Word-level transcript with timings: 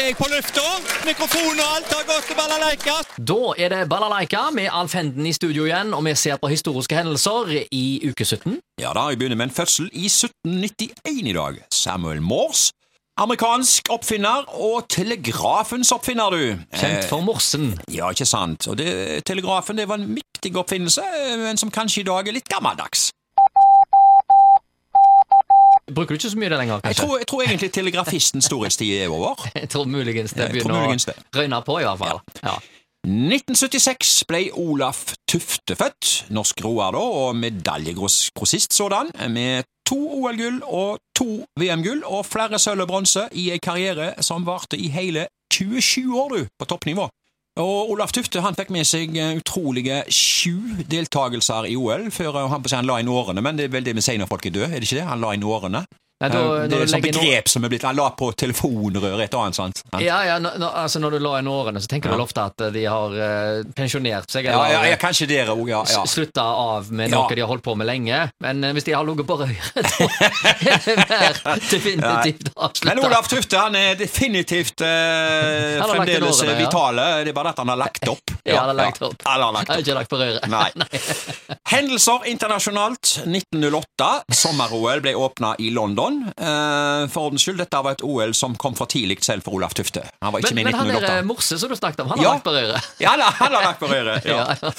er 0.00 0.10
jeg 0.10 0.16
på 0.18 0.26
lufta. 0.30 0.62
Mikrofon 1.06 1.56
og 1.56 1.66
alt 1.76 1.92
har 1.94 2.04
gått 2.08 2.28
til 2.28 2.36
balalaika. 2.38 2.96
Da 3.16 3.38
er 3.56 3.72
det 3.72 3.82
Balalaika 3.88 4.46
med 4.54 4.68
Alf 4.72 4.94
Henden 4.98 5.26
i 5.26 5.32
studio 5.32 5.64
igjen, 5.68 5.94
og 5.96 6.04
vi 6.04 6.14
ser 6.18 6.40
på 6.42 6.50
historiske 6.52 6.96
hendelser 6.98 7.52
i 7.72 7.84
uke 8.04 8.24
17. 8.24 8.58
Ja 8.82 8.92
da, 8.96 9.08
jeg 9.10 9.20
begynner 9.20 9.40
med 9.40 9.50
en 9.50 9.56
fødsel 9.56 9.88
i 9.92 10.08
1791 10.10 11.30
i 11.32 11.36
dag. 11.36 11.62
Samuel 11.72 12.20
Morse. 12.22 12.72
Amerikansk 13.16 13.88
oppfinner 13.94 14.44
og 14.60 14.90
telegrafens 14.92 15.88
oppfinner, 15.94 16.34
du. 16.36 16.64
Kjent 16.76 17.06
for 17.08 17.24
morsen. 17.24 17.70
Eh, 17.86 17.94
ja, 17.96 18.10
ikke 18.12 18.26
sant. 18.28 18.66
Og 18.68 18.76
det, 18.76 18.90
telegrafen 19.24 19.80
det 19.80 19.88
var 19.88 20.02
en 20.02 20.10
viktig 20.18 20.52
oppfinnelse, 20.60 21.04
men 21.40 21.56
som 21.56 21.72
kanskje 21.72 22.02
i 22.02 22.08
dag 22.10 22.28
er 22.28 22.36
litt 22.36 22.50
gammeldags. 22.52 23.08
Bruker 25.94 26.16
du 26.16 26.18
ikke 26.18 26.30
så 26.32 26.38
mye 26.38 26.50
det 26.50 26.58
lenger, 26.58 26.80
Jeg 26.84 26.96
tror, 26.98 27.18
jeg 27.18 27.26
tror 27.30 27.42
egentlig 27.44 27.72
telegrafistens 27.72 28.48
storhetstid 28.50 29.02
er 29.04 29.12
over. 29.12 29.38
Jeg 29.54 29.68
tror 29.70 29.84
muligens 29.86 30.32
det 30.34 30.48
begynner 30.50 30.80
muligens 30.80 31.06
det. 31.06 31.14
å 31.14 31.38
røyne 31.38 31.60
på, 31.62 31.78
i 31.78 31.86
hvert 31.86 32.00
fall. 32.00 32.20
Ja. 32.42 32.56
1976 33.06 34.24
ble 34.26 34.40
Olaf 34.58 35.12
Tufte 35.30 35.76
født, 35.78 36.26
norsk 36.34 36.64
roer 36.64 36.96
da, 36.96 36.98
og 36.98 37.36
medaljegrossist 37.38 38.74
sådan, 38.74 39.12
med 39.30 39.68
to 39.86 39.98
OL-gull 40.18 40.58
og 40.66 40.98
to 41.14 41.44
VM-gull 41.60 42.02
og 42.02 42.26
flere 42.26 42.58
sølv 42.58 42.82
og 42.82 42.90
bronse 42.90 43.28
i 43.38 43.52
en 43.54 43.62
karriere 43.62 44.10
som 44.26 44.46
varte 44.46 44.78
i 44.78 44.90
hele 44.90 45.28
27 45.54 46.18
år, 46.18 46.34
du, 46.34 46.50
på 46.58 46.66
toppnivå. 46.66 47.06
Og 47.56 47.90
Olaf 47.94 48.12
Tufte 48.12 48.42
han 48.44 48.56
fikk 48.56 48.68
med 48.74 48.84
seg 48.84 49.14
eh, 49.16 49.38
utrolige 49.38 50.02
sju 50.12 50.84
deltakelser 50.92 51.70
i 51.70 51.76
OL 51.80 52.10
før 52.12 52.42
eh, 52.42 52.48
han 52.52 52.60
på 52.60 52.68
seg 52.68 52.82
han 52.82 52.88
la 52.90 52.98
inn 53.00 53.08
årene, 53.08 53.40
men 53.44 53.56
det 53.56 53.70
er 53.70 53.72
vel 53.72 53.86
det 53.86 53.94
vi 53.96 54.04
sier 54.04 54.20
når 54.20 54.28
folk 54.28 54.44
er 54.44 54.52
døde, 54.58 54.68
er 54.68 54.82
det 54.82 54.88
ikke 54.90 54.98
det? 54.98 55.06
Han 55.08 55.24
la 55.24 55.32
inn 55.32 55.46
årene. 55.46 55.86
Nei, 56.16 56.28
da, 56.32 56.38
Eh, 56.62 56.68
det 56.72 56.76
er 56.78 56.82
et 56.96 57.02
begrep 57.04 57.48
som 57.52 57.64
er 57.66 57.68
blitt 57.68 57.82
la 57.92 58.06
på 58.16 58.30
telefonrøret 58.40 59.20
et 59.26 59.34
annet, 59.36 59.54
sant? 59.58 59.82
Ja, 60.00 60.22
ja, 60.24 60.38
når- 60.40 60.72
altså 60.82 60.98
når 61.02 61.10
du 61.10 61.18
la 61.20 61.32
inn 61.42 61.46
årene, 61.52 61.76
så 61.84 61.86
tenker 61.92 62.08
du 62.08 62.14
vel 62.16 62.22
ofte 62.24 62.40
at 62.40 62.56
de 62.72 62.84
har 62.88 63.12
uh, 63.12 63.62
pensjonert 63.76 64.30
seg, 64.32 64.46
Ja, 64.48 64.54
eller 64.64 64.72
ja, 64.72 64.84
ja, 64.94 64.96
kanskje 64.96 65.28
dere 65.28 65.52
òg, 65.52 65.68
ja. 65.68 65.82
ja. 65.92 66.04
slutta 66.08 66.40
av 66.40 66.88
med 66.90 67.10
Ja. 67.10 67.18
noe 67.20 67.34
de 67.36 67.40
har 67.44 67.48
holdt 67.50 67.62
på 67.66 67.74
med 67.76 67.86
lenge. 67.90 68.22
Men 68.40 68.64
uh, 68.64 68.72
hvis 68.72 68.84
de 68.88 68.92
har 68.96 69.04
ligget 69.04 69.26
på 69.28 69.36
røret, 69.42 69.60
da 69.76 70.08
er 70.72 70.80
det 70.86 70.96
mer 71.10 71.60
definitivt 71.68 72.48
avslutta. 72.56 72.88
Men 72.94 73.04
Olaf 73.04 73.28
Tufte 73.28 73.60
han 73.60 73.76
er 73.76 73.94
definitivt 74.00 74.80
uh, 74.80 74.88
Han 75.82 75.92
fremdeles 75.98 76.40
årene, 76.40 76.56
ja. 76.56 76.64
vitale. 76.64 77.06
Det 77.28 77.34
er 77.34 77.38
bare 77.42 77.52
at 77.52 77.60
han 77.60 77.68
har 77.74 77.80
lagt 77.84 78.08
opp. 78.08 78.24
Ja, 78.46 78.60
han 78.62 78.68
har 78.70 78.76
lagt 78.78 79.02
opp. 79.02 79.20
Han 79.26 79.42
har 79.42 79.52
lagt 79.52 79.68
har 79.68 79.80
opp. 79.80 79.82
ikke 79.82 79.94
lagt 79.98 80.10
på 80.12 80.18
røret. 80.20 80.44
Nei. 80.48 80.70
Hendelser 81.74 82.28
internasjonalt. 82.30 83.16
1908. 83.26 84.10
Sommer-OL 84.30 85.00
ble 85.02 85.16
åpna 85.18 85.56
i 85.58 85.72
London. 85.74 86.05
Eh, 86.14 87.02
for 87.12 87.28
ordens 87.30 87.42
skyld, 87.46 87.58
dette 87.62 87.80
var 87.84 87.96
et 87.96 88.02
OL 88.06 88.32
som 88.34 88.54
kom 88.60 88.74
for 88.78 88.86
tidlig 88.90 89.18
selv 89.24 89.42
for 89.46 89.56
Olaf 89.58 89.74
Tufte. 89.74 90.02
Han 90.22 90.32
var 90.32 90.40
ikke 90.42 90.54
Men, 90.54 90.54
med 90.54 90.62
i 90.62 90.64
men 90.72 90.78
han 90.80 90.88
der 90.88 91.00
1908. 91.00 91.18
eh, 91.18 91.24
Morse 91.30 91.58
som 91.58 91.68
du 91.72 91.76
snakket 91.76 92.00
om, 92.04 92.08
han 92.08 92.18
har 92.18 92.24
Ja. 92.24 92.32
lagt 92.36 92.44
på 92.48 92.54
røret. 92.56 92.90
Ja, 93.00 93.10
han 93.10 93.52
har- 93.52 93.66
lagt 93.66 93.80
på 93.84 93.86
røret. 93.90 94.24
Ja. 94.24 94.54
Ja. 94.62 94.70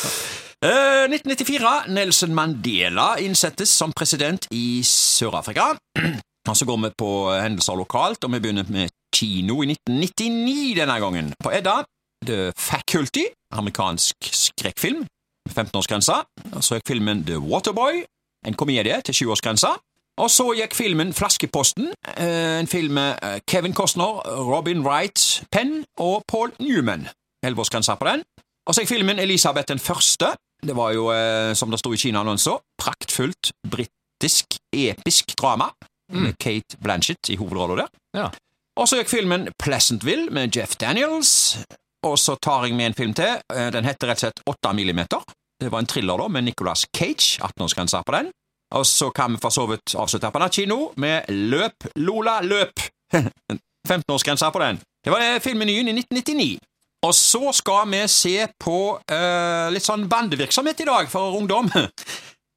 Eh, 0.68 1.08
1994. 1.12 1.88
Nelson 1.88 2.34
Mandela 2.34 3.18
innsettes 3.20 3.70
som 3.70 3.92
president 3.94 4.48
i 4.52 4.82
Sør-Afrika. 4.84 5.76
Og 6.50 6.56
så 6.56 6.66
går 6.66 6.78
vi 6.86 6.90
på 6.98 7.12
hendelser 7.44 7.76
lokalt, 7.76 8.24
og 8.24 8.32
vi 8.32 8.40
begynner 8.40 8.64
med 8.72 8.90
kino 9.14 9.60
i 9.64 9.68
1999 9.74 10.76
denne 10.80 10.96
gangen. 11.04 11.34
På 11.44 11.52
Edda, 11.52 11.82
The 12.26 12.54
Faculty, 12.56 13.26
amerikansk 13.54 14.16
skrekkfilm, 14.32 15.04
15-årsgrensa. 15.52 16.22
Så 16.64 16.78
gikk 16.80 16.88
filmen 16.94 17.26
The 17.28 17.36
Waterboy, 17.44 18.00
en 18.48 18.56
komedie 18.56 18.96
til 19.04 19.14
20-årsgrensa. 19.20 19.74
Og 20.18 20.32
så 20.34 20.48
gikk 20.58 20.74
filmen 20.74 21.14
Flaskeposten, 21.14 21.92
eh, 22.18 22.58
en 22.60 22.68
film 22.68 22.98
med 22.98 23.20
eh, 23.24 23.40
Kevin 23.50 23.74
Costner, 23.74 24.24
Robin 24.50 24.82
Wright 24.82 25.44
Penn 25.52 25.84
og 25.98 26.24
Paul 26.28 26.52
Newman. 26.60 27.08
11-årsgrensa 27.46 27.96
på 27.96 28.08
den. 28.10 28.24
Og 28.68 28.74
så 28.74 28.82
gikk 28.82 28.96
filmen 28.96 29.20
Elisabeth 29.22 29.70
den 29.70 29.80
første. 29.80 30.34
Det 30.66 30.76
var 30.76 30.96
jo, 30.96 31.12
eh, 31.14 31.54
som 31.54 31.70
det 31.70 31.80
sto 31.80 31.94
i 31.94 32.02
Kina-annonser, 32.02 32.58
praktfullt 32.82 33.52
britisk, 33.70 34.58
episk 34.74 35.38
drama 35.38 35.70
med 36.10 36.34
Kate 36.40 36.80
Blanchett 36.82 37.30
i 37.30 37.36
hovedrollen 37.38 37.84
der. 37.84 37.90
Ja. 38.16 38.28
Og 38.80 38.88
så 38.90 38.98
gikk 38.98 39.12
filmen 39.12 39.50
Pleasantville 39.60 40.32
med 40.34 40.56
Jeff 40.56 40.78
Daniels. 40.82 41.60
Og 42.06 42.18
så 42.18 42.38
tar 42.42 42.66
jeg 42.66 42.78
med 42.78 42.86
en 42.86 42.98
film 42.98 43.14
til. 43.14 43.42
Den 43.74 43.86
heter 43.86 44.08
rett 44.08 44.22
og 44.22 44.26
slett 44.26 44.42
8 44.48 44.74
millimeter. 44.74 45.22
Det 45.60 45.72
var 45.74 45.84
en 45.84 45.90
thriller 45.90 46.22
da, 46.22 46.28
med 46.28 46.46
Nicolas 46.48 46.86
Cage. 46.96 47.42
18-årsgrensa 47.44 48.02
på 48.06 48.16
den. 48.16 48.32
Og 48.76 48.86
så 48.86 49.10
kan 49.16 49.32
vi 49.32 49.42
for 49.42 49.54
så 49.54 49.66
vidt 49.70 49.96
avslutte 49.96 50.32
på 50.32 50.42
nattkino 50.44 50.80
med 50.98 51.30
Løp, 51.30 51.88
Lola, 51.96 52.42
løp! 52.42 52.84
15-årsgrensa 53.88 54.50
på 54.52 54.60
den. 54.60 54.82
Det 55.04 55.14
var 55.14 55.24
eh, 55.24 55.40
filmmenyen 55.40 55.88
i 55.88 55.96
1999. 55.96 56.58
Og 57.08 57.14
så 57.16 57.52
skal 57.54 57.88
vi 57.92 58.02
se 58.10 58.48
på 58.60 58.80
uh, 58.98 59.68
litt 59.72 59.86
sånn 59.86 60.08
bandevirksomhet 60.10 60.82
i 60.82 60.88
dag 60.90 61.12
for 61.12 61.38
ungdom. 61.38 61.70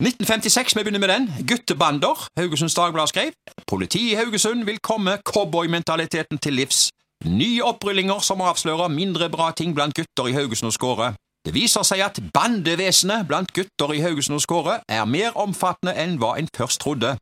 1956, 0.01 0.75
vi 0.75 0.83
begynner 0.83 1.03
med 1.03 1.13
den. 1.13 1.47
Guttebander, 1.47 2.25
Haugesunds 2.41 2.75
Dagblad 2.75 3.13
skrev. 3.13 3.35
Politiet 3.69 4.15
i 4.15 4.17
Haugesund 4.17 4.65
vil 4.65 4.81
komme 4.81 5.19
cowboymentaliteten 5.29 6.41
til 6.41 6.57
livs. 6.57 6.89
Nye 7.29 7.61
opprullinger 7.69 8.25
som 8.25 8.41
avslører 8.41 8.89
mindre 8.89 9.29
bra 9.29 9.51
ting 9.53 9.75
blant 9.77 9.95
gutter 9.95 10.31
i 10.31 10.33
Haugesund 10.39 10.73
og 10.73 10.79
Skåre. 10.79 11.11
Det 11.41 11.55
viser 11.57 11.87
seg 11.89 12.03
at 12.05 12.19
bandevesenet 12.35 13.25
blant 13.29 13.53
gutter 13.57 13.95
i 13.97 14.03
Haugesund 14.05 14.37
og 14.37 14.43
Skåre 14.45 14.75
er 14.93 15.07
mer 15.09 15.37
omfattende 15.41 15.95
enn 15.97 16.19
hva 16.21 16.35
en 16.37 16.51
først 16.53 16.83
trodde. 16.85 17.15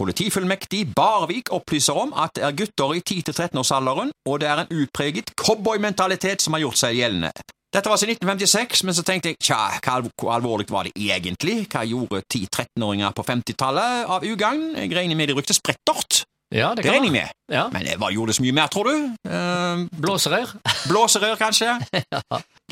Politifullmektig 0.00 0.94
Barvik 0.96 1.52
opplyser 1.52 1.96
om 1.96 2.14
at 2.16 2.32
det 2.36 2.44
er 2.44 2.56
gutter 2.56 2.94
i 2.96 3.02
10-13-årsalderen, 3.04 4.12
og 4.28 4.40
det 4.40 4.48
er 4.48 4.62
en 4.62 4.72
utpreget 4.80 5.32
cowboymentalitet 5.40 6.44
som 6.44 6.56
har 6.56 6.64
gjort 6.64 6.80
seg 6.80 6.96
gjeldende. 6.98 7.32
Dette 7.76 7.92
var 7.92 8.00
i 8.00 8.08
1956, 8.14 8.84
men 8.88 8.96
så 8.96 9.04
tenkte 9.04 9.34
jeg 9.34 9.40
tja, 9.50 9.58
hva 9.84 9.98
alvorlig 10.36 10.68
var 10.72 10.88
det 10.88 10.94
egentlig? 10.96 11.66
Hva 11.68 11.84
gjorde 11.84 12.22
10-13-åringer 12.32 13.12
på 13.12 13.24
50-tallet 13.28 14.08
av 14.16 14.24
ugagn? 14.24 14.70
Jeg 14.80 14.94
regner 14.96 15.20
med 15.20 15.28
de 15.28 15.36
brukte 15.36 15.56
sprettert. 15.56 16.22
Ja, 16.54 16.68
det 16.74 16.84
Det 16.84 16.92
regner 16.92 17.08
jeg 17.10 17.12
med. 17.12 17.32
Ja. 17.50 17.64
Men 17.74 17.86
eh, 17.86 17.96
hva 17.98 18.10
gjorde 18.14 18.30
det 18.30 18.36
så 18.38 18.42
mye 18.44 18.54
mer, 18.54 18.68
tror 18.70 18.86
du? 18.86 19.08
Eh, 19.26 19.80
Blåserør. 20.02 20.52
Blåserør, 20.90 21.34
kanskje? 21.40 21.72
ja. 22.14 22.20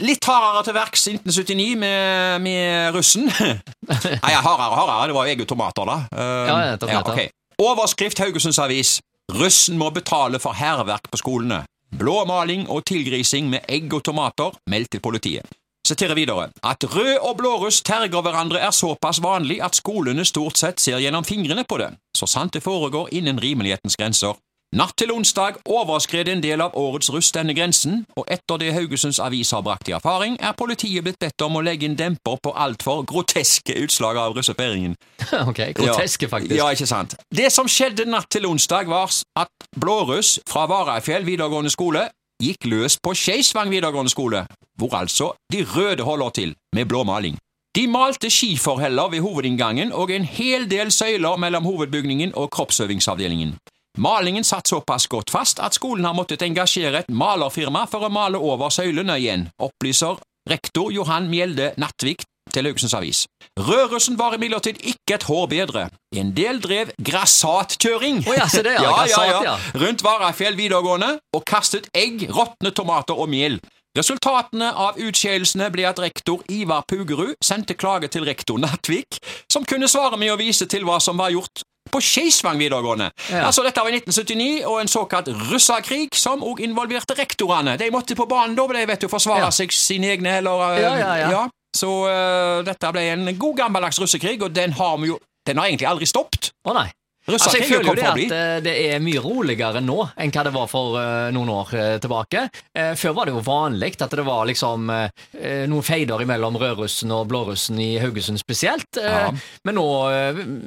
Litt 0.03 0.25
hardere 0.31 0.63
til 0.69 0.77
verks 0.77 1.07
i 1.11 1.15
1979 1.19 1.75
med, 1.83 2.41
med 2.47 2.95
russen. 2.95 3.27
Nei, 3.91 4.31
ja, 4.31 4.41
hardere 4.45 4.71
og 4.71 4.79
hardere. 4.79 5.09
Det 5.11 5.17
var 5.19 5.27
jo 5.27 5.35
egne 5.35 5.49
tomater, 5.51 5.91
da. 5.91 5.97
Eh, 6.15 6.47
Ja, 6.51 6.59
ja, 6.71 6.77
tomater. 6.79 7.13
Okay. 7.17 7.29
Overskrift 7.63 8.19
Haugesunds 8.23 8.59
Avis. 8.63 8.97
Russen 9.35 9.79
må 9.81 9.91
betale 9.95 10.39
for 10.43 10.53
hærverk 10.55 11.11
på 11.11 11.19
skolene. 11.19 11.63
Blåmaling 11.99 12.67
og 12.71 12.83
tilgrising 12.87 13.47
med 13.51 13.67
egg 13.71 13.93
og 13.95 14.03
tomater 14.07 14.55
meldt 14.71 14.91
til 14.95 15.01
politiet. 15.03 15.47
Siterer 15.85 16.17
videre 16.17 16.49
at 16.65 16.85
rød 16.97 17.19
og 17.21 17.37
blåruss 17.37 17.83
terger 17.85 18.23
hverandre 18.25 18.63
er 18.65 18.71
såpass 18.73 19.21
vanlig 19.23 19.59
at 19.63 19.77
skolene 19.77 20.25
stort 20.25 20.57
sett 20.57 20.81
ser 20.81 21.03
gjennom 21.03 21.27
fingrene 21.29 21.67
på 21.69 21.77
det, 21.79 21.91
så 22.17 22.27
sant 22.27 22.57
det 22.57 22.65
foregår 22.65 23.13
innen 23.13 23.41
rimelighetens 23.41 23.97
grenser. 24.01 24.39
Natt 24.75 24.97
til 24.99 25.13
onsdag 25.15 25.61
overskred 25.71 26.27
en 26.33 26.41
del 26.43 26.65
av 26.65 26.73
årets 26.75 27.11
russ 27.15 27.29
denne 27.37 27.55
grensen, 27.55 28.01
og 28.17 28.25
etter 28.33 28.59
det 28.59 28.73
Haugesunds 28.75 29.21
Avis 29.23 29.53
har 29.55 29.63
brakt 29.63 29.93
i 29.93 29.95
erfaring, 29.95 30.35
er 30.41 30.57
politiet 30.59 31.05
blitt 31.05 31.21
bedt 31.23 31.45
om 31.47 31.61
å 31.61 31.63
legge 31.63 31.87
inn 31.87 31.95
demper 32.01 32.41
på 32.43 32.51
altfor 32.57 33.05
groteske 33.07 33.77
utslag 33.85 34.19
av 34.19 34.35
russefeiringen. 34.35 34.97
ok, 35.51 35.61
groteske, 35.79 36.33
faktisk. 36.33 36.57
Ja, 36.59 36.73
ikke 36.75 36.91
sant. 36.91 37.15
Det 37.31 37.53
som 37.55 37.71
skjedde 37.71 38.09
natt 38.09 38.33
til 38.35 38.49
onsdag, 38.51 38.91
var 38.91 39.13
at 39.39 39.71
blåruss 39.79 40.41
fra 40.49 40.67
Varafjell 40.73 41.29
videregående 41.29 41.71
skole 41.71 42.09
gikk 42.45 42.69
løs 42.71 42.99
på 43.03 43.15
Skeisvang 43.17 43.71
videregående 43.73 44.13
skole, 44.13 44.45
hvor 44.79 44.97
altså 44.99 45.33
de 45.53 45.65
røde 45.65 46.05
holder 46.07 46.31
til 46.39 46.55
med 46.77 46.89
blåmaling. 46.91 47.39
De 47.75 47.87
malte 47.91 48.31
skiforheller 48.31 49.09
ved 49.11 49.21
hovedinngangen 49.21 49.93
og 49.93 50.13
en 50.15 50.25
hel 50.25 50.69
del 50.71 50.93
søyler 50.95 51.37
mellom 51.37 51.65
hovedbygningen 51.65 52.35
og 52.35 52.51
kroppsøvingsavdelingen. 52.55 53.57
Malingen 53.99 54.45
satt 54.45 54.69
såpass 54.69 55.07
godt 55.07 55.31
fast 55.31 55.61
at 55.63 55.75
skolen 55.75 56.05
har 56.05 56.15
måttet 56.15 56.43
engasjere 56.43 57.03
et 57.03 57.11
malerfirma 57.11 57.85
for 57.91 58.07
å 58.07 58.13
male 58.15 58.39
over 58.39 58.71
søylene 58.75 59.19
igjen, 59.19 59.49
opplyser 59.59 60.19
rektor 60.51 60.93
Johan 60.93 61.29
Mjelde 61.31 61.73
Nattvik 61.79 62.27
til 62.55 62.69
Haugesunds 62.69 62.95
Avis. 62.97 63.25
Rødrussen 63.59 64.17
var 64.19 64.35
imidlertid 64.39 64.81
ikke 64.83 65.19
et 65.19 65.27
hår 65.29 65.47
bedre. 65.53 65.85
En 66.17 66.33
del 66.37 66.61
drev 66.63 66.91
grassatkjøring 67.07 68.23
Å 68.29 68.35
ja, 68.39 68.47
det, 68.63 68.75
ja. 68.79 68.91
Grassat, 68.91 69.45
ja. 69.47 69.55
rundt 69.83 70.05
Varafjell 70.07 70.57
videregående 70.59 71.17
og 71.35 71.45
kastet 71.49 71.91
egg, 71.95 72.27
råtne 72.35 72.73
tomater 72.75 73.19
og 73.19 73.31
mel. 73.33 73.59
Resultatene 73.95 74.73
av 74.75 74.97
utskeielsene 74.99 75.69
ble 75.71 75.85
at 75.87 76.01
rektor 76.03 76.41
Ivar 76.51 76.83
Pugerud 76.91 77.37
sendte 77.45 77.77
klage 77.79 78.09
til 78.11 78.25
rektor 78.27 78.59
Nattvik, 78.59 79.21
som 79.53 79.63
kunne 79.71 79.87
svare 79.91 80.19
med 80.19 80.33
å 80.35 80.41
vise 80.41 80.67
til 80.67 80.83
hva 80.89 80.97
som 81.03 81.21
var 81.21 81.31
gjort 81.31 81.63
på 81.95 82.01
Skeisvang 82.03 82.59
videregående. 82.59 83.11
Ja. 83.31 83.45
Altså, 83.47 83.63
dette 83.63 83.83
var 83.85 83.93
i 83.93 84.01
1979, 84.01 84.65
og 84.67 84.81
en 84.83 84.91
såkalt 84.91 85.29
russakrig 85.53 86.09
som 86.19 86.43
også 86.43 86.65
involverte 86.67 87.15
rektorene. 87.19 87.77
De 87.79 87.91
måtte 87.95 88.17
på 88.19 88.27
banen 88.27 88.57
da, 88.59 88.67
de 88.67 88.83
vet 88.91 89.05
du, 89.05 89.07
forsvare 89.13 89.47
Ja. 89.47 89.51
seg 89.55 89.71
sine 89.71 90.11
egne, 90.17 90.39
eller 90.41 90.81
Ja, 90.81 90.95
ja, 90.99 91.13
ja. 91.31 91.45
Så 91.75 91.91
uh, 92.07 92.63
dette 92.67 92.91
ble 92.95 93.03
en 93.13 93.31
god 93.39 93.59
gammeldags 93.59 93.99
russekrig, 94.03 94.39
og 94.43 94.55
den 94.55 94.77
har 94.79 94.99
vi 95.03 95.13
jo 95.13 95.21
Den 95.45 95.59
har 95.61 95.69
egentlig 95.69 95.85
aldri 95.85 96.07
stoppet. 96.09 96.55
Å 96.65 96.73
nei. 96.73 96.87
Altså, 97.25 97.55
jeg 97.57 97.65
er 97.65 97.71
føler 97.71 97.89
jo 97.89 97.95
det 97.97 98.05
at 98.05 98.33
eh, 98.37 98.57
det 98.65 98.73
er 98.85 99.01
mye 99.01 99.21
roligere 99.25 99.81
nå 99.81 99.97
enn 100.21 100.33
hva 100.35 100.43
det 100.45 100.53
var 100.53 100.69
for 100.69 100.99
eh, 101.01 101.31
noen 101.33 101.53
år 101.55 101.71
eh, 101.73 101.95
tilbake. 102.03 102.43
Før 103.01 103.15
var 103.17 103.29
det 103.29 103.33
jo 103.33 103.41
vanlig 103.45 103.95
at 104.03 104.13
det 104.13 104.25
var 104.27 104.45
liksom 104.49 104.89
noen 104.91 105.85
feider 105.87 106.25
mellom 106.27 106.57
rødrussen 106.59 107.13
og 107.15 107.29
blårussen 107.31 107.79
i 107.81 107.95
Haugesund 108.03 108.41
spesielt. 108.41 108.99
Ja. 108.99 109.29
Men 109.65 109.77
nå 109.79 109.85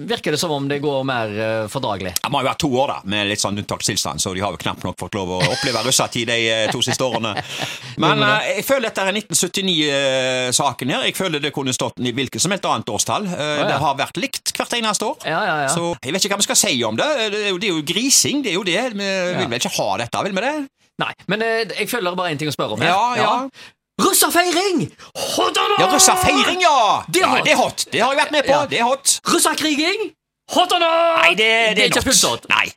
virker 0.07 0.33
det 0.33 0.39
som 0.39 0.53
om 0.55 0.69
det 0.69 0.79
går 0.83 1.03
mer 1.07 1.33
fordragelig. 1.71 2.13
Det 2.21 2.31
må 2.31 2.41
jo 2.41 2.47
være 2.47 2.61
to 2.63 2.69
år 2.79 2.93
da, 2.93 2.97
med 3.11 3.27
litt 3.31 3.43
sånn 3.43 3.59
unntakstilstand, 3.59 4.23
så 4.23 4.33
de 4.35 4.43
har 4.43 4.55
jo 4.55 4.61
knapt 4.61 4.85
nok 4.87 4.97
fått 5.03 5.17
lov 5.19 5.33
å 5.35 5.41
oppleve 5.43 5.83
russetid 5.85 6.31
de 6.31 6.39
to 6.71 6.81
siste 6.85 7.03
årene. 7.03 7.35
Men 8.03 8.23
jeg 8.23 8.63
føler 8.67 8.87
dette 8.87 9.03
er 9.03 9.19
1979-saken 9.19 10.95
her. 10.95 11.07
Jeg 11.09 11.17
føler 11.19 11.43
det 11.43 11.51
kunne 11.55 11.75
stått 11.75 11.99
i 11.99 12.15
hvilket 12.15 12.43
som 12.43 12.55
helst 12.55 12.69
annet 12.71 12.93
årstall. 12.95 13.27
Det 13.27 13.79
har 13.83 13.99
vært 13.99 14.21
likt 14.21 14.55
hvert 14.55 14.77
eneste 14.79 15.11
år. 15.11 15.19
Ja, 15.27 15.43
ja, 15.43 15.59
ja. 15.65 15.73
Så 15.75 15.91
jeg 15.99 16.15
vet 16.15 16.23
ikke 16.23 16.37
hva 16.37 16.41
vi 16.41 16.46
skal 16.47 16.59
si 16.63 16.73
om 16.87 16.97
det. 16.99 17.07
Det 17.33 17.45
er 17.45 17.53
jo, 17.53 17.77
er 17.77 17.87
grising, 17.87 18.43
det 18.45 18.53
er 18.53 18.57
jo 18.57 18.65
det. 18.67 18.81
Vi 18.97 19.07
vil 19.37 19.47
vel 19.47 19.59
ikke 19.61 19.75
ha 19.77 19.89
dette, 20.03 20.25
vil 20.27 20.35
vi 20.37 20.45
det? 20.47 20.55
Nei, 20.97 21.13
men 21.29 21.43
eh, 21.45 21.73
jeg 21.77 21.89
føler 21.91 22.15
bare 22.17 22.33
én 22.33 22.39
ting 22.41 22.49
å 22.49 22.55
spørre 22.55 22.73
om. 22.73 22.81
her. 22.81 22.89
Ja, 22.89 23.03
ja. 23.21 23.73
Russerfeiring! 24.01 24.83
Hodana! 25.17 25.77
Ja, 25.81 25.87
russerfeiring, 25.93 26.61
ja! 26.61 27.03
Det 27.09 27.21
er 27.23 27.37
ja! 27.37 27.43
Det 27.45 27.53
er 27.53 27.59
hot. 27.61 27.85
Det 27.91 28.01
har 28.01 28.13
jeg 28.13 28.19
vært 28.21 28.33
med 28.35 28.45
på. 28.45 28.53
Ja. 28.53 28.65
Det 28.69 28.79
er 28.81 28.85
hot. 28.85 29.19
Russakriging! 29.29 30.11
Hodana! 30.53 30.91
Nei, 31.23 31.31
det, 31.35 31.47
det, 31.47 31.75
det 31.77 31.83
er 31.85 31.91
ikke 31.91 32.05
fullt 32.05 32.25
hot. 32.29 32.45
Nei, 32.51 32.67